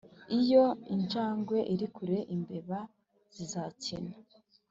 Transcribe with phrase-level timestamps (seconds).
[0.39, 2.79] iyo injangwe iri kure imbeba
[3.35, 4.13] zizakina